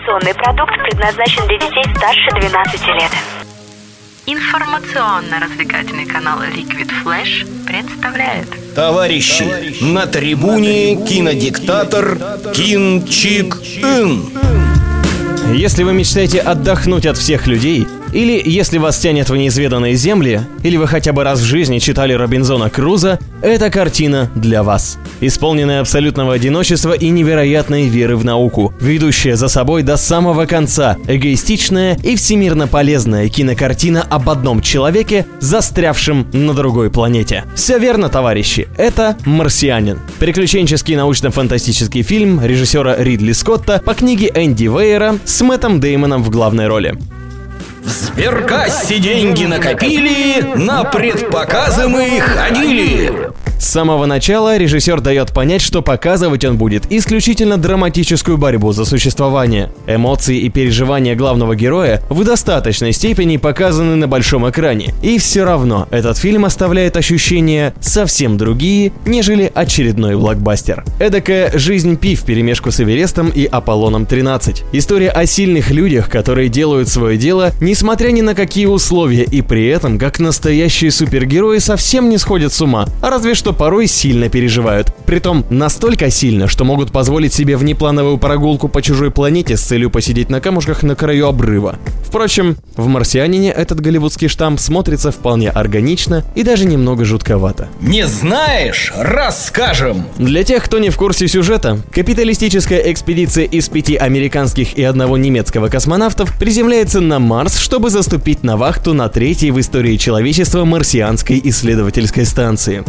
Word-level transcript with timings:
Информационный 0.00 0.34
продукт 0.34 0.72
предназначен 0.82 1.46
для 1.46 1.58
детей 1.58 1.84
старше 1.94 2.30
12 2.48 2.86
лет. 2.86 3.10
Информационно-развлекательный 4.26 6.06
канал 6.06 6.40
Liquid 6.40 6.90
Flash 7.04 7.46
представляет 7.66 8.46
Товарищи, 8.74 9.82
на 9.82 10.06
трибуне 10.06 10.96
кинодиктатор 11.04 12.16
Кин 12.54 13.06
Чик 13.06 13.56
Ин. 13.82 14.30
Если 15.52 15.82
вы 15.82 15.92
мечтаете 15.92 16.40
отдохнуть 16.40 17.04
от 17.04 17.18
всех 17.18 17.46
людей, 17.46 17.86
или 18.12 18.40
если 18.44 18.78
вас 18.78 18.98
тянет 18.98 19.30
в 19.30 19.36
неизведанные 19.36 19.94
земли, 19.94 20.42
или 20.62 20.76
вы 20.76 20.86
хотя 20.86 21.12
бы 21.12 21.24
раз 21.24 21.40
в 21.40 21.44
жизни 21.44 21.78
читали 21.78 22.12
Робинзона 22.12 22.70
Круза, 22.70 23.18
эта 23.42 23.70
картина 23.70 24.30
для 24.34 24.62
вас. 24.62 24.98
Исполненная 25.20 25.80
абсолютного 25.80 26.34
одиночества 26.34 26.92
и 26.92 27.08
невероятной 27.08 27.88
веры 27.88 28.16
в 28.16 28.24
науку, 28.24 28.74
ведущая 28.80 29.36
за 29.36 29.48
собой 29.48 29.82
до 29.82 29.96
самого 29.96 30.46
конца, 30.46 30.96
эгоистичная 31.06 31.96
и 32.02 32.16
всемирно 32.16 32.66
полезная 32.66 33.28
кинокартина 33.28 34.02
об 34.02 34.28
одном 34.28 34.60
человеке, 34.62 35.26
застрявшем 35.40 36.26
на 36.32 36.54
другой 36.54 36.90
планете. 36.90 37.44
Все 37.54 37.78
верно, 37.78 38.08
товарищи, 38.08 38.68
это 38.76 39.16
«Марсианин». 39.24 40.00
Приключенческий 40.18 40.96
научно-фантастический 40.96 42.02
фильм 42.02 42.44
режиссера 42.44 42.96
Ридли 42.96 43.32
Скотта 43.32 43.82
по 43.84 43.94
книге 43.94 44.30
Энди 44.34 44.64
Вейера 44.64 45.18
с 45.24 45.40
Мэттом 45.42 45.80
Деймоном 45.80 46.22
в 46.22 46.30
главной 46.30 46.68
роли. 46.68 46.98
В 47.90 47.92
сберкассе 47.92 49.00
деньги 49.00 49.46
накопили, 49.46 50.42
на 50.54 50.84
предпоказы 50.84 51.88
мы 51.88 52.20
ходили. 52.20 53.32
С 53.60 53.68
самого 53.68 54.06
начала 54.06 54.56
режиссер 54.56 55.02
дает 55.02 55.32
понять, 55.32 55.60
что 55.60 55.82
показывать 55.82 56.46
он 56.46 56.56
будет 56.56 56.90
исключительно 56.90 57.58
драматическую 57.58 58.38
борьбу 58.38 58.72
за 58.72 58.86
существование. 58.86 59.70
Эмоции 59.86 60.38
и 60.38 60.48
переживания 60.48 61.14
главного 61.14 61.54
героя 61.54 62.00
в 62.08 62.24
достаточной 62.24 62.94
степени 62.94 63.36
показаны 63.36 63.96
на 63.96 64.08
большом 64.08 64.48
экране. 64.48 64.94
И 65.02 65.18
все 65.18 65.44
равно 65.44 65.86
этот 65.90 66.16
фильм 66.16 66.46
оставляет 66.46 66.96
ощущения 66.96 67.74
совсем 67.80 68.38
другие, 68.38 68.92
нежели 69.04 69.52
очередной 69.54 70.16
блокбастер. 70.16 70.82
Эдакая 70.98 71.58
жизнь 71.58 71.98
Пи 71.98 72.14
в 72.14 72.22
перемешку 72.22 72.70
с 72.70 72.80
Эверестом 72.80 73.28
и 73.28 73.44
Аполлоном 73.44 74.06
13. 74.06 74.64
История 74.72 75.10
о 75.10 75.26
сильных 75.26 75.70
людях, 75.70 76.08
которые 76.08 76.48
делают 76.48 76.88
свое 76.88 77.18
дело, 77.18 77.52
несмотря 77.60 78.08
ни 78.08 78.22
на 78.22 78.34
какие 78.34 78.64
условия, 78.64 79.24
и 79.24 79.42
при 79.42 79.66
этом, 79.66 79.98
как 79.98 80.18
настоящие 80.18 80.90
супергерои, 80.90 81.58
совсем 81.58 82.08
не 82.08 82.16
сходят 82.16 82.54
с 82.54 82.62
ума, 82.62 82.86
а 83.02 83.10
разве 83.10 83.34
что 83.34 83.49
порой 83.52 83.86
сильно 83.86 84.28
переживают. 84.28 84.94
Притом 85.06 85.44
настолько 85.50 86.10
сильно, 86.10 86.48
что 86.48 86.64
могут 86.64 86.92
позволить 86.92 87.32
себе 87.32 87.56
внеплановую 87.56 88.18
прогулку 88.18 88.68
по 88.68 88.82
чужой 88.82 89.10
планете 89.10 89.56
с 89.56 89.62
целью 89.62 89.90
посидеть 89.90 90.30
на 90.30 90.40
камушках 90.40 90.82
на 90.82 90.94
краю 90.94 91.26
обрыва. 91.26 91.76
Впрочем, 92.04 92.56
в 92.76 92.88
«Марсианине» 92.88 93.52
этот 93.52 93.80
голливудский 93.80 94.26
штамп 94.26 94.58
смотрится 94.58 95.12
вполне 95.12 95.48
органично 95.48 96.24
и 96.34 96.42
даже 96.42 96.66
немного 96.66 97.04
жутковато. 97.04 97.68
Не 97.80 98.06
знаешь? 98.06 98.92
Расскажем. 98.96 100.06
Для 100.18 100.42
тех, 100.42 100.64
кто 100.64 100.78
не 100.78 100.90
в 100.90 100.96
курсе 100.96 101.28
сюжета, 101.28 101.80
капиталистическая 101.92 102.90
экспедиция 102.92 103.44
из 103.44 103.68
пяти 103.68 103.94
американских 103.94 104.76
и 104.76 104.82
одного 104.82 105.16
немецкого 105.16 105.68
космонавтов 105.68 106.36
приземляется 106.36 107.00
на 107.00 107.20
Марс, 107.20 107.58
чтобы 107.58 107.90
заступить 107.90 108.42
на 108.42 108.56
вахту 108.56 108.92
на 108.92 109.08
третьей 109.08 109.52
в 109.52 109.60
истории 109.60 109.96
человечества 109.96 110.64
марсианской 110.64 111.40
исследовательской 111.44 112.24
станции. 112.24 112.82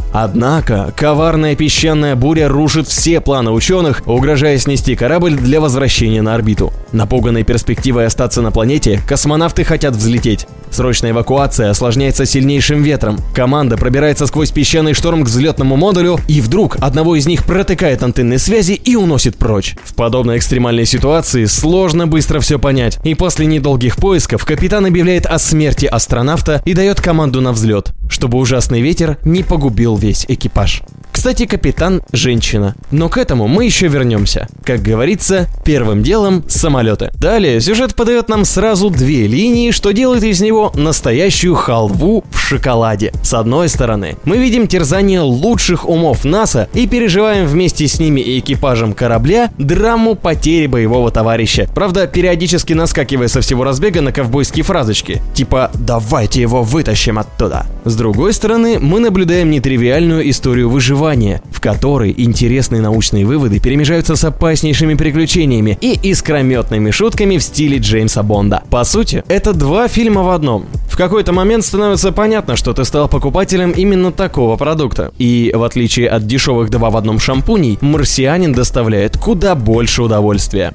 Однако, 0.52 0.92
коварная 0.98 1.56
песчаная 1.56 2.18
буря 2.18 2.50
рушит 2.50 2.86
все 2.86 3.22
планы 3.22 3.52
ученых, 3.52 4.04
угрожая 4.06 4.58
снести 4.58 4.98
корабль 4.98 5.38
для 5.38 5.62
возвращения 5.62 6.22
на 6.22 6.36
орбиту. 6.36 6.74
Напуганной 6.92 7.44
перспективой 7.44 8.06
остаться 8.06 8.42
на 8.42 8.52
планете, 8.52 9.02
космонавты 9.08 9.64
хотят 9.64 9.96
взлететь. 9.96 10.48
Срочная 10.70 11.12
эвакуация 11.12 11.70
осложняется 11.70 12.26
сильнейшим 12.26 12.82
ветром. 12.82 13.20
Команда 13.34 13.78
пробирается 13.78 14.26
сквозь 14.26 14.52
песчаный 14.52 14.94
шторм 14.94 15.24
к 15.24 15.28
взлетному 15.28 15.78
модулю, 15.78 16.20
и 16.28 16.42
вдруг 16.42 16.78
одного 16.82 17.16
из 17.16 17.28
них 17.28 17.46
протыкает 17.46 18.04
антенны 18.04 18.38
связи 18.38 18.74
и 18.74 18.96
уносит 18.98 19.38
прочь. 19.38 19.76
В 19.84 19.94
подобной 19.96 20.38
экстремальной 20.38 20.86
ситуации 20.86 21.46
сложно 21.46 22.08
быстро 22.08 22.42
все 22.42 22.60
понять, 22.60 23.00
и 23.06 23.16
после 23.16 23.46
недолгих 23.46 23.96
поисков 23.98 24.46
капитан 24.46 24.86
объявляет 24.86 25.26
о 25.26 25.40
смерти 25.40 25.86
астронавта 25.86 26.62
и 26.66 26.74
дает 26.74 27.00
команду 27.00 27.40
на 27.40 27.54
взлет, 27.54 27.92
чтобы 28.12 28.38
ужасный 28.38 28.82
ветер 28.82 29.18
не 29.24 29.42
погубил 29.42 29.96
весь 29.96 30.26
экипаж. 30.28 30.84
Кстати, 31.22 31.46
капитан– 31.46 32.02
женщина. 32.14 32.74
Но 32.90 33.08
к 33.08 33.20
этому 33.20 33.48
мы 33.48 33.66
еще 33.66 33.88
вернемся. 33.88 34.48
Как 34.66 34.82
говорится, 34.82 35.48
первым 35.64 36.02
делом– 36.02 36.44
самолеты. 36.48 37.12
Далее 37.14 37.62
сюжет 37.62 37.94
подает 37.94 38.28
нам 38.28 38.44
сразу 38.44 38.90
две 38.90 39.28
линии, 39.28 39.70
что 39.70 39.92
делает 39.92 40.24
из 40.24 40.42
него 40.42 40.72
настоящую 40.74 41.54
халву 41.54 42.24
в 42.32 42.40
шоколаде. 42.40 43.14
С 43.22 43.36
одной 43.36 43.70
стороны, 43.70 44.16
мы 44.24 44.40
видим 44.40 44.66
терзание 44.66 45.20
лучших 45.20 45.88
умов 45.88 46.26
НАСА 46.26 46.70
и 46.74 46.88
переживаем 46.88 47.46
вместе 47.46 47.88
с 47.88 48.00
ними 48.00 48.20
и 48.20 48.40
экипажем 48.40 48.94
корабля 48.94 49.52
драму 49.60 50.16
потери 50.16 50.66
боевого 50.66 51.12
товарища. 51.12 51.70
Правда, 51.76 52.08
периодически 52.08 52.74
наскакивая 52.74 53.28
со 53.28 53.42
всего 53.42 53.64
разбега 53.64 54.02
на 54.02 54.12
ковбойские 54.12 54.64
фразочки. 54.64 55.22
Типа 55.36 55.70
«давайте 55.76 56.42
его 56.42 56.64
вытащим 56.64 57.20
оттуда». 57.20 57.68
С 57.86 57.96
другой 57.96 58.34
стороны, 58.34 58.80
мы 58.80 59.00
наблюдаем 59.00 59.52
нетривиальную 59.52 60.28
историю 60.28 60.68
выживания, 60.72 61.11
в 61.52 61.60
которой 61.60 62.14
интересные 62.16 62.82
научные 62.82 63.26
выводы 63.26 63.60
перемежаются 63.60 64.16
с 64.16 64.24
опаснейшими 64.24 64.96
приключениями 64.96 65.78
и 65.82 66.00
искрометными 66.10 66.92
шутками 66.92 67.38
в 67.38 67.44
стиле 67.44 67.78
Джеймса 67.78 68.24
Бонда. 68.24 68.64
По 68.70 68.84
сути, 68.84 69.24
это 69.28 69.54
два 69.54 69.88
фильма 69.88 70.24
в 70.24 70.30
одном. 70.30 70.66
В 70.90 70.98
какой-то 70.98 71.32
момент 71.32 71.66
становится 71.66 72.12
понятно, 72.12 72.56
что 72.56 72.74
ты 72.74 72.86
стал 72.86 73.08
покупателем 73.08 73.72
именно 73.72 74.12
такого 74.12 74.58
продукта. 74.58 75.12
И 75.18 75.52
в 75.56 75.64
отличие 75.64 76.10
от 76.10 76.28
дешевых 76.28 76.70
два 76.70 76.90
в 76.90 76.98
одном 76.98 77.20
шампуней, 77.20 77.78
марсианин 77.82 78.54
доставляет 78.54 79.18
куда 79.18 79.56
больше 79.56 80.04
удовольствия. 80.04 80.74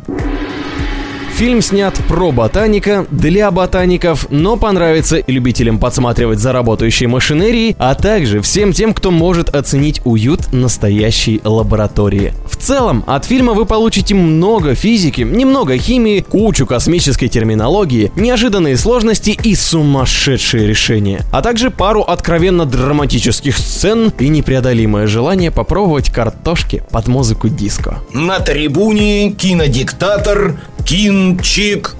Фильм 1.36 1.60
снят 1.60 1.94
про 2.08 2.32
ботаника, 2.32 3.06
для 3.10 3.50
ботаников, 3.50 4.28
но 4.30 4.56
понравится 4.56 5.18
и 5.18 5.30
любителям 5.30 5.78
подсматривать 5.78 6.38
за 6.38 6.50
работающей 6.52 7.06
машинерией, 7.06 7.76
а 7.78 7.94
также 7.94 8.40
всем 8.40 8.72
тем, 8.72 8.94
кто 8.94 9.10
может 9.10 9.54
оценить 9.54 10.00
уют 10.04 10.50
настоящей 10.54 11.42
лаборатории. 11.44 12.32
В 12.50 12.56
целом, 12.56 13.04
от 13.06 13.26
фильма 13.26 13.52
вы 13.52 13.66
получите 13.66 14.14
много 14.14 14.74
физики, 14.74 15.20
немного 15.20 15.76
химии, 15.76 16.20
кучу 16.20 16.64
космической 16.64 17.28
терминологии, 17.28 18.10
неожиданные 18.16 18.78
сложности 18.78 19.38
и 19.42 19.54
сумасшедшие 19.54 20.66
решения, 20.66 21.20
а 21.32 21.42
также 21.42 21.70
пару 21.70 22.00
откровенно 22.00 22.64
драматических 22.64 23.58
сцен 23.58 24.10
и 24.18 24.28
непреодолимое 24.28 25.06
желание 25.06 25.50
попробовать 25.50 26.08
картошки 26.10 26.82
под 26.90 27.08
музыку 27.08 27.50
диско. 27.50 27.98
На 28.14 28.40
трибуне 28.40 29.32
кинодиктатор 29.32 30.56
Кин 30.86 31.25
Чик. 31.42 31.96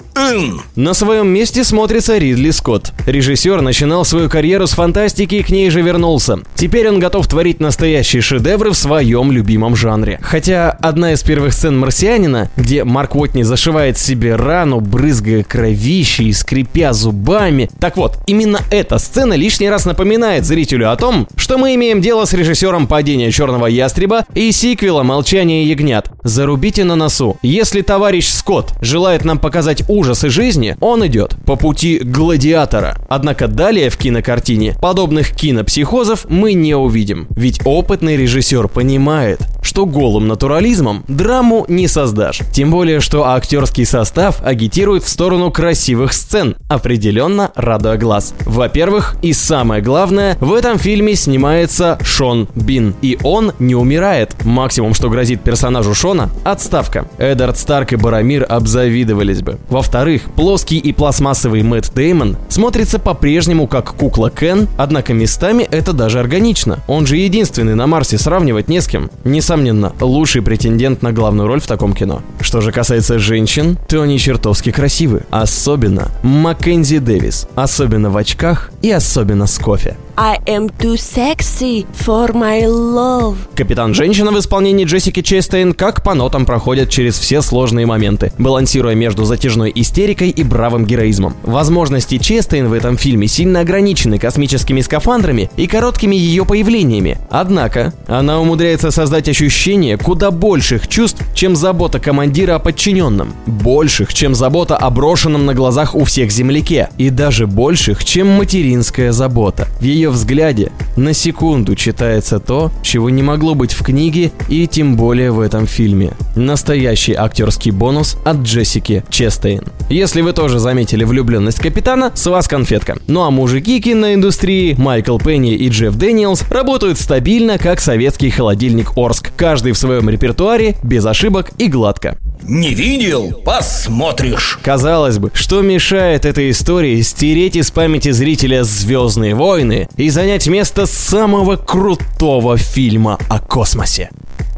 На 0.76 0.94
своем 0.94 1.28
месте 1.28 1.62
смотрится 1.62 2.16
Ридли 2.16 2.50
Скотт. 2.50 2.92
Режиссер 3.06 3.60
начинал 3.60 4.04
свою 4.06 4.31
карьеру 4.31 4.66
с 4.66 4.70
фантастики 4.70 5.34
и 5.37 5.42
к 5.42 5.50
ней 5.50 5.69
же 5.69 5.82
вернулся. 5.82 6.38
Теперь 6.54 6.88
он 6.88 6.98
готов 6.98 7.26
творить 7.28 7.60
настоящие 7.60 8.22
шедевры 8.22 8.70
в 8.70 8.75
своем 8.75 9.31
любимом 9.31 9.76
жанре. 9.76 10.19
Хотя 10.22 10.70
одна 10.70 11.12
из 11.12 11.22
первых 11.22 11.53
сцен 11.53 11.78
«Марсианина», 11.78 12.50
где 12.56 12.84
Марк 12.84 13.15
Уотни 13.15 13.42
зашивает 13.42 13.98
себе 13.98 14.36
рану, 14.36 14.81
брызгая 14.81 15.44
кровищей 15.44 16.28
и 16.28 16.32
скрипя 16.32 16.94
зубами. 16.94 17.69
Так 17.78 17.98
вот, 17.98 18.19
именно 18.26 18.60
эта 18.70 18.98
сцена 18.98 19.34
лишний 19.34 19.69
раз 19.69 19.84
напоминает 19.84 20.47
зрителю 20.47 20.91
о 20.91 20.97
том, 20.97 21.28
что 21.36 21.59
мы 21.59 21.75
имеем 21.75 22.00
дело 22.00 22.25
с 22.25 22.32
режиссером 22.32 22.86
«Падения 22.86 23.31
черного 23.31 23.66
ястреба» 23.66 24.25
и 24.34 24.50
сиквела 24.50 25.03
«Молчание 25.03 25.69
ягнят». 25.69 26.10
Зарубите 26.26 26.82
на 26.82 26.97
носу. 26.97 27.37
Если 27.42 27.82
товарищ 27.82 28.28
Скотт 28.28 28.75
желает 28.81 29.25
нам 29.25 29.38
показать 29.38 29.84
ужас 29.89 30.06
ужасы 30.06 30.28
жизни, 30.28 30.77
он 30.80 31.06
идет 31.06 31.36
по 31.45 31.56
пути 31.56 31.98
гладиатора. 31.98 32.97
Однако 33.09 33.48
далее 33.48 33.91
в 33.91 33.97
кинокартине 33.97 34.74
подобных 34.80 35.30
кинопсихозов 35.30 36.27
мы 36.28 36.53
не 36.54 36.74
увидим. 36.74 37.27
Ведь 37.30 37.60
опытный 37.65 38.16
режиссер 38.16 38.68
понимает, 38.68 39.41
что 39.62 39.84
голым 39.84 40.28
натурализмом 40.28 41.04
драму 41.09 41.65
не 41.68 41.89
создашь. 41.89 42.41
Тем 42.53 42.71
более, 42.71 43.00
что 43.00 43.24
актерский 43.24 43.84
состав 43.84 44.41
агитирует 44.45 45.04
в 45.04 45.09
сторону 45.09 45.50
красивых 45.50 46.12
сцен, 46.12 46.56
определенно 46.68 47.53
радуя 47.54 47.97
глаз. 47.97 48.34
Во-первых, 48.45 49.16
и 49.22 49.33
самое 49.33 49.83
главное, 49.83 50.36
в 50.41 50.53
этом 50.54 50.78
фильме 50.78 51.15
снимается 51.16 51.98
Шон 52.03 52.48
Бин. 52.54 52.95
И 53.03 53.18
он 53.22 53.53
не 53.59 53.74
умирает. 53.74 54.34
Максимум, 54.45 54.95
что 54.95 55.09
грозит 55.09 55.42
персонажу 55.42 55.95
Шона– 55.95 56.16
отставка. 56.45 57.09
Эдард 57.18 57.59
Старк 57.59 57.92
и 57.92 57.97
Барамир 57.97 58.47
обзавидовались 58.48 59.42
бы. 59.42 59.59
Во-вторых, 59.68 60.22
плоский 60.34 60.78
и 60.78 60.92
пластмассовый 60.92 61.63
Мэтт 61.63 61.95
Деймон 61.95 62.36
смотрится 62.48 62.98
по-прежнему 62.98 63.66
как 63.66 63.95
кукла 63.95 64.30
Кен, 64.30 64.68
однако 64.77 65.15
местами 65.15 65.66
это 65.71 65.92
даже 65.92 66.21
органично. 66.21 66.78
Он 66.86 67.07
же 67.07 67.16
единственный 67.16 67.74
на 67.74 67.86
Марсе, 67.86 68.18
сравнивать 68.18 68.68
не 68.68 68.80
с 68.80 68.86
кем. 68.86 69.10
Несомненно, 69.24 69.92
лучший 70.01 70.42
претендент 70.42 71.03
на 71.03 71.13
главную 71.13 71.48
роль 71.48 71.60
в 71.60 71.66
таком 71.66 71.95
кино. 71.95 72.22
Что 72.41 72.60
же 72.60 72.72
касается 72.72 73.19
женщин, 73.19 73.78
то 73.89 74.03
они 74.03 74.19
чертовски 74.19 74.72
красивы. 74.72 75.22
Особенно 75.30 76.10
Маккензи 76.22 76.98
Дэвис. 76.98 77.48
Особенно 77.54 78.10
в 78.10 78.16
очках 78.16 78.71
и 78.83 78.91
особенно 78.91 79.47
с 79.47 79.59
кофе. 79.59 79.97
I 80.19 80.39
am 80.47 80.71
too 80.78 80.95
sexy 80.95 81.86
for 81.92 82.33
my 82.33 82.62
love. 82.65 83.36
Капитан 83.54 83.92
Женщина 83.92 84.30
в 84.33 84.39
исполнении 84.39 84.86
Джессики 84.86 85.21
Честейн 85.21 85.74
как 85.74 86.03
по 86.06 86.14
нотам 86.14 86.47
проходит 86.47 86.88
через 86.88 87.18
все 87.18 87.42
сложные 87.42 87.84
моменты, 87.84 88.30
балансируя 88.38 88.94
между 88.94 89.24
затяжной 89.24 89.72
истерикой 89.74 90.30
и 90.30 90.44
бравым 90.44 90.84
героизмом. 90.84 91.34
Возможности 91.42 92.18
Честейн 92.18 92.68
в 92.68 92.74
этом 92.74 92.97
фильме 92.97 93.26
сильно 93.26 93.58
ограничены 93.58 94.20
космическими 94.20 94.82
скафандрами 94.82 95.50
и 95.56 95.66
короткими 95.66 96.14
ее 96.14 96.44
появлениями. 96.44 97.18
Однако, 97.28 97.92
она 98.06 98.41
умудряется 98.41 98.92
создать 98.92 99.28
ощущение 99.28 99.98
куда 99.98 100.30
больших 100.30 100.86
чувств, 100.86 101.24
чем 101.34 101.56
забота 101.56 101.98
командира 101.98 102.54
о 102.54 102.60
подчиненном. 102.60 103.34
Больших, 103.47 104.14
чем 104.14 104.36
забота 104.36 104.76
о 104.76 104.91
брошенном 104.91 105.44
на 105.44 105.54
глазах 105.54 105.97
у 105.97 106.04
всех 106.04 106.30
земляке. 106.30 106.88
И 106.98 107.10
даже 107.10 107.48
больших, 107.48 108.04
чем 108.04 108.28
материнская 108.28 109.10
забота. 109.10 109.66
В 109.80 109.82
ее 109.82 110.10
взгляде 110.10 110.70
на 110.94 111.12
секунду 111.12 111.74
читается 111.74 112.38
то, 112.38 112.70
чего 112.82 113.10
не 113.10 113.24
могло 113.24 113.56
быть 113.56 113.72
в 113.72 113.82
книге 113.82 114.30
и 114.48 114.68
тем 114.68 114.94
более 114.94 115.32
в 115.32 115.41
этом 115.41 115.66
фильме. 115.66 115.96
Настоящий 116.34 117.15
актерский 117.15 117.71
бонус 117.71 118.16
от 118.25 118.39
Джессики 118.39 119.04
Честейн. 119.09 119.63
Если 119.89 120.21
вы 120.21 120.33
тоже 120.33 120.59
заметили 120.59 121.04
влюбленность 121.04 121.59
капитана, 121.59 122.13
с 122.15 122.27
вас 122.27 122.48
конфетка. 122.48 122.97
Ну 123.07 123.22
а 123.22 123.31
мужики 123.31 123.81
киноиндустрии 123.81 124.75
Майкл 124.78 125.19
Пенья 125.18 125.54
и 125.54 125.69
Джефф 125.69 125.97
Дэниелс 125.97 126.43
работают 126.51 126.98
стабильно, 126.98 127.59
как 127.59 127.81
советский 127.81 128.31
холодильник 128.31 128.97
Орск. 128.97 129.33
Каждый 129.37 129.72
в 129.72 129.78
своем 129.78 130.10
репертуаре, 130.10 130.77
без 130.83 131.07
ошибок 131.07 131.53
и 131.59 131.69
гладко. 131.69 132.19
Не 132.43 132.75
видел? 132.75 133.33
Посмотришь. 133.45 134.59
Казалось 134.63 135.19
бы, 135.19 135.31
что 135.34 135.63
мешает 135.63 136.25
этой 136.25 136.51
истории 136.51 137.01
стереть 137.01 137.57
из 137.57 137.71
памяти 137.71 138.10
зрителя 138.10 138.63
«Звездные 138.63 139.34
войны» 139.34 139.89
и 139.97 140.10
занять 140.10 140.47
место 140.47 140.87
самого 140.87 141.57
крутого 141.57 142.57
фильма 142.57 143.19
о 143.28 143.41
космосе? 143.41 144.10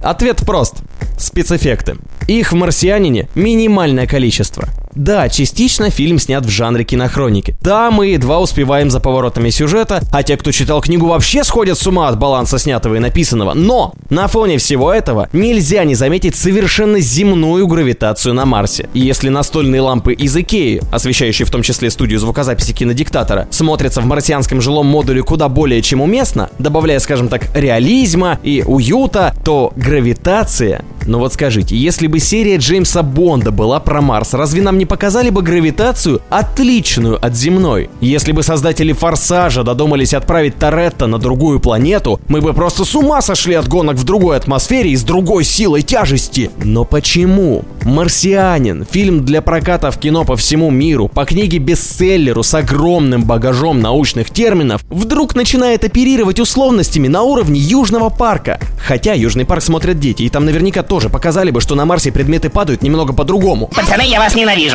Ответ 0.02 0.38
прост. 0.44 0.76
Спецэффекты. 1.18 1.96
Их 2.26 2.52
в 2.52 2.54
«Марсианине» 2.54 3.28
минимальное 3.34 4.06
количество. 4.06 4.68
Да, 4.94 5.28
частично 5.28 5.90
фильм 5.90 6.18
снят 6.18 6.44
в 6.44 6.48
жанре 6.48 6.84
кинохроники. 6.84 7.56
Да, 7.60 7.90
мы 7.90 8.08
едва 8.08 8.40
успеваем 8.40 8.90
за 8.90 9.00
поворотами 9.00 9.50
сюжета, 9.50 10.02
а 10.12 10.22
те, 10.22 10.36
кто 10.36 10.52
читал 10.52 10.80
книгу, 10.80 11.06
вообще 11.06 11.44
сходят 11.44 11.78
с 11.78 11.86
ума 11.86 12.08
от 12.08 12.18
баланса 12.18 12.58
снятого 12.58 12.96
и 12.96 12.98
написанного. 12.98 13.54
Но 13.54 13.94
на 14.10 14.28
фоне 14.28 14.58
всего 14.58 14.92
этого 14.92 15.28
нельзя 15.32 15.84
не 15.84 15.94
заметить 15.94 16.36
совершенно 16.36 17.00
земную 17.00 17.66
гравитацию 17.66 18.34
на 18.34 18.44
Марсе. 18.44 18.88
Если 18.94 19.28
настольные 19.28 19.80
лампы 19.80 20.12
из 20.12 20.36
Икеи, 20.36 20.82
освещающие 20.92 21.46
в 21.46 21.50
том 21.50 21.62
числе 21.62 21.90
студию 21.90 22.18
звукозаписи 22.18 22.72
кинодиктатора, 22.72 23.48
смотрятся 23.50 24.00
в 24.00 24.06
марсианском 24.06 24.60
жилом 24.60 24.86
модуле 24.86 25.22
куда 25.22 25.48
более 25.48 25.82
чем 25.82 26.00
уместно, 26.00 26.50
добавляя, 26.58 26.98
скажем 26.98 27.28
так, 27.28 27.46
реализма 27.54 28.38
и 28.42 28.62
уюта, 28.66 29.34
то 29.44 29.72
гравитация 29.76 30.84
но 31.08 31.18
вот 31.18 31.32
скажите, 31.32 31.74
если 31.74 32.06
бы 32.06 32.18
серия 32.18 32.58
Джеймса 32.58 33.02
Бонда 33.02 33.50
была 33.50 33.80
про 33.80 34.02
Марс, 34.02 34.34
разве 34.34 34.60
нам 34.60 34.76
не 34.76 34.84
показали 34.88 35.30
бы 35.30 35.42
гравитацию 35.42 36.20
отличную 36.30 37.24
от 37.24 37.36
земной? 37.36 37.90
Если 38.00 38.32
бы 38.32 38.42
создатели 38.42 38.92
Форсажа 38.92 39.62
додумались 39.62 40.14
отправить 40.14 40.58
Торетто 40.58 41.06
на 41.06 41.18
другую 41.18 41.60
планету, 41.60 42.20
мы 42.26 42.40
бы 42.40 42.52
просто 42.52 42.84
с 42.84 42.94
ума 42.96 43.22
сошли 43.22 43.54
от 43.54 43.68
гонок 43.68 43.96
в 43.96 44.04
другой 44.04 44.36
атмосфере 44.36 44.90
и 44.90 44.96
с 44.96 45.04
другой 45.04 45.44
силой 45.44 45.82
тяжести. 45.82 46.50
Но 46.64 46.84
почему? 46.84 47.64
«Марсианин»— 47.84 48.86
фильм 48.90 49.24
для 49.24 49.40
проката 49.40 49.90
в 49.90 49.98
кино 49.98 50.24
по 50.24 50.36
всему 50.36 50.70
миру, 50.70 51.08
по 51.08 51.24
книге-бестселлеру 51.24 52.42
с 52.42 52.54
огромным 52.54 53.24
багажом 53.24 53.80
научных 53.80 54.30
терминов, 54.30 54.82
вдруг 54.90 55.34
начинает 55.34 55.84
оперировать 55.84 56.40
условностями 56.40 57.08
на 57.08 57.22
уровне 57.22 57.60
Южного 57.60 58.10
парка. 58.10 58.60
Хотя 58.78 59.14
Южный 59.14 59.44
парк 59.44 59.62
смотрят 59.62 59.98
дети, 59.98 60.22
и 60.22 60.28
там 60.28 60.44
наверняка 60.44 60.82
тоже 60.82 61.08
показали 61.08 61.50
бы, 61.50 61.60
что 61.60 61.74
на 61.74 61.84
Марсе 61.84 62.12
предметы 62.12 62.50
падают 62.50 62.82
немного 62.82 63.12
по-другому. 63.12 63.68
Пацаны, 63.68 64.02
я 64.02 64.18
вас 64.18 64.34
ненавижу. 64.34 64.67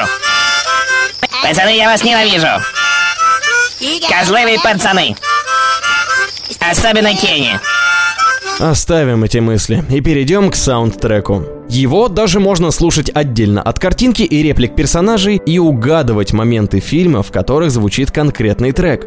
Пацаны, 1.42 1.76
я 1.76 1.90
вас 1.90 2.04
ненавижу. 2.04 2.48
Козлы 4.10 4.44
вы 4.46 4.58
пацаны. 4.64 5.16
Особенно 6.60 7.14
Кенни. 7.14 7.60
Оставим 8.60 9.24
эти 9.24 9.40
мысли 9.40 9.84
и 9.90 10.00
перейдем 10.00 10.52
к 10.52 10.56
саундтреку. 10.56 11.44
Его 11.70 12.08
даже 12.08 12.40
можно 12.40 12.72
слушать 12.72 13.10
отдельно 13.14 13.62
от 13.62 13.80
картинки 13.80 14.22
и 14.22 14.44
реплик 14.44 14.76
персонажей 14.76 15.38
и 15.38 15.58
угадывать 15.58 16.34
моменты 16.34 16.80
фильма, 16.80 17.24
в 17.24 17.32
которых 17.32 17.72
звучит 17.72 18.12
конкретный 18.12 18.72
трек. 18.72 19.06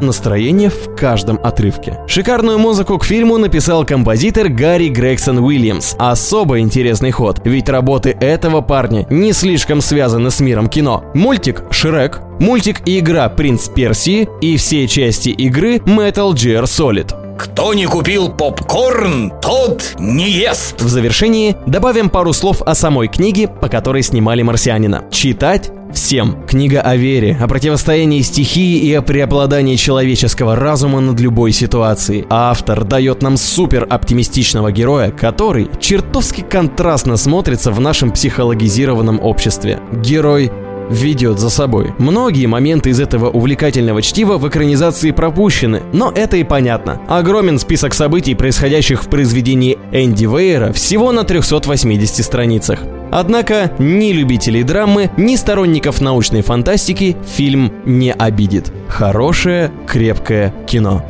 Настроение 0.00 0.70
в 0.70 0.94
каждом 0.96 1.38
отрывке. 1.42 1.98
Шикарную 2.06 2.58
музыку 2.58 2.98
к 2.98 3.04
фильму 3.04 3.38
написал 3.38 3.84
композитор 3.84 4.48
Гарри 4.48 4.88
Грегсон 4.88 5.38
Уильямс. 5.38 5.94
Особо 5.98 6.60
интересный 6.60 7.10
ход, 7.10 7.40
ведь 7.44 7.68
работы 7.68 8.16
этого 8.20 8.60
парня 8.60 9.06
не 9.10 9.32
слишком 9.32 9.80
связаны 9.80 10.30
с 10.30 10.40
миром 10.40 10.68
кино. 10.68 11.04
Мультик 11.14 11.64
«Шрек», 11.70 12.20
мультик 12.38 12.82
и 12.86 12.98
игра 12.98 13.28
«Принц 13.28 13.68
Персии» 13.68 14.28
и 14.40 14.56
все 14.56 14.86
части 14.88 15.30
игры 15.30 15.76
Metal 15.76 16.32
Gear 16.32 16.64
Solid. 16.64 17.14
Кто 17.38 17.74
не 17.74 17.84
купил 17.84 18.30
попкорн, 18.30 19.30
тот 19.42 19.94
не 19.98 20.30
ест. 20.30 20.80
В 20.80 20.88
завершении 20.88 21.54
добавим 21.66 22.08
пару 22.08 22.32
слов 22.32 22.62
о 22.62 22.74
самой 22.74 23.08
книге, 23.08 23.46
по 23.46 23.68
которой 23.68 24.02
снимали 24.02 24.40
«Марсианина». 24.42 25.04
Читать 25.10 25.70
всем. 25.92 26.44
Книга 26.46 26.80
о 26.80 26.96
вере, 26.96 27.36
о 27.40 27.48
противостоянии 27.48 28.20
стихии 28.20 28.78
и 28.78 28.92
о 28.94 29.02
преобладании 29.02 29.76
человеческого 29.76 30.56
разума 30.56 31.00
над 31.00 31.18
любой 31.20 31.52
ситуацией. 31.52 32.26
Автор 32.30 32.84
дает 32.84 33.22
нам 33.22 33.36
супер 33.36 33.86
оптимистичного 33.88 34.72
героя, 34.72 35.10
который 35.10 35.70
чертовски 35.80 36.42
контрастно 36.42 37.16
смотрится 37.16 37.72
в 37.72 37.80
нашем 37.80 38.10
психологизированном 38.12 39.20
обществе. 39.20 39.80
Герой 40.02 40.50
ведет 40.90 41.38
за 41.38 41.50
собой. 41.50 41.92
Многие 41.98 42.46
моменты 42.46 42.90
из 42.90 43.00
этого 43.00 43.28
увлекательного 43.28 44.02
чтива 44.02 44.38
в 44.38 44.48
экранизации 44.48 45.10
пропущены, 45.10 45.82
но 45.92 46.12
это 46.14 46.36
и 46.36 46.44
понятно. 46.44 47.00
Огромен 47.08 47.58
список 47.58 47.94
событий, 47.94 48.34
происходящих 48.34 49.02
в 49.02 49.08
произведении 49.08 49.78
Энди 49.92 50.26
Вейера 50.26 50.72
всего 50.72 51.12
на 51.12 51.24
380 51.24 52.24
страницах. 52.24 52.80
Однако 53.10 53.72
ни 53.78 54.12
любителей 54.12 54.62
драмы, 54.62 55.10
ни 55.16 55.36
сторонников 55.36 56.00
научной 56.00 56.42
фантастики 56.42 57.16
фильм 57.26 57.72
не 57.84 58.12
обидит. 58.12 58.72
Хорошее, 58.88 59.70
крепкое 59.86 60.52
кино. 60.66 61.04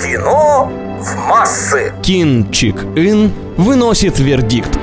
Кино 0.00 0.70
в 1.00 1.28
массы. 1.28 1.92
Кин 2.02 2.50
Чик 2.50 2.84
Ин 2.96 3.32
выносит 3.56 4.18
вердикт 4.18 4.78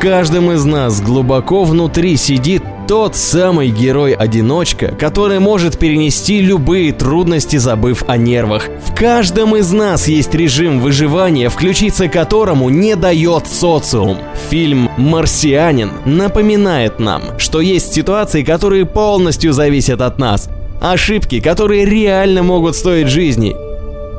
каждом 0.00 0.50
из 0.50 0.64
нас 0.64 1.02
глубоко 1.02 1.62
внутри 1.62 2.16
сидит 2.16 2.62
тот 2.90 3.14
самый 3.14 3.68
герой-одиночка, 3.68 4.88
который 4.88 5.38
может 5.38 5.78
перенести 5.78 6.40
любые 6.40 6.92
трудности, 6.92 7.56
забыв 7.56 8.02
о 8.08 8.16
нервах. 8.16 8.68
В 8.84 8.96
каждом 8.96 9.54
из 9.54 9.70
нас 9.70 10.08
есть 10.08 10.34
режим 10.34 10.80
выживания, 10.80 11.50
включиться 11.50 12.08
которому 12.08 12.68
не 12.68 12.96
дает 12.96 13.46
социум. 13.46 14.18
Фильм 14.48 14.90
«Марсианин» 14.96 15.92
напоминает 16.04 16.98
нам, 16.98 17.38
что 17.38 17.60
есть 17.60 17.94
ситуации, 17.94 18.42
которые 18.42 18.86
полностью 18.86 19.52
зависят 19.52 20.00
от 20.00 20.18
нас. 20.18 20.50
Ошибки, 20.80 21.38
которые 21.38 21.84
реально 21.84 22.42
могут 22.42 22.74
стоить 22.74 23.06
жизни. 23.06 23.54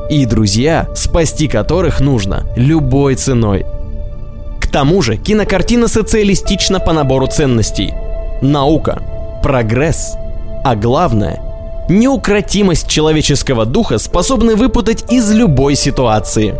И 0.09 0.25
друзья, 0.25 0.87
спасти 0.95 1.49
которых 1.49 1.99
нужно 1.99 2.45
любой 2.55 3.15
ценой 3.15 3.65
тому 4.71 5.01
же 5.01 5.17
кинокартина 5.17 5.87
социалистична 5.87 6.79
по 6.79 6.93
набору 6.93 7.27
ценностей 7.27 7.93
наука, 8.41 9.01
прогресс, 9.43 10.15
а 10.63 10.75
главное– 10.75 11.41
Неукротимость 11.91 12.87
человеческого 12.87 13.65
духа 13.65 13.97
способны 13.97 14.55
выпутать 14.55 15.11
из 15.11 15.29
любой 15.31 15.75
ситуации. 15.75 16.55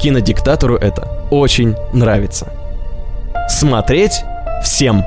Кинодиктатору 0.00 0.76
это 0.76 1.06
очень 1.30 1.74
нравится. 1.92 2.48
Смотреть 3.48 4.22
всем. 4.62 5.04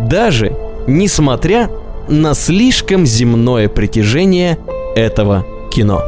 Даже 0.00 0.54
несмотря 0.86 1.70
на 2.08 2.34
слишком 2.34 3.06
земное 3.06 3.70
притяжение 3.70 4.58
этого 4.94 5.46
кино. 5.72 6.02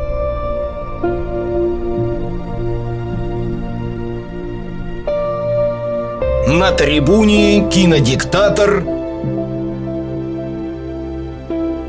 На 6.46 6.72
трибуне 6.72 7.70
кинодиктатор 7.70 8.95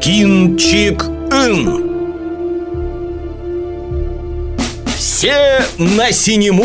Кин 0.08 0.56
Чик 0.56 1.04
Ын. 1.34 1.84
Все 4.96 5.36
на 5.78 6.14
синему. 6.14 6.64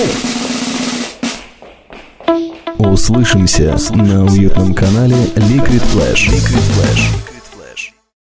Услышимся 2.79 3.77
на 3.91 4.27
уютном 4.27 4.73
канале 4.73 5.17
Liquid 5.35 5.83
Flash. 5.93 6.29
Liquid 6.29 6.63
Flash. 6.77 7.32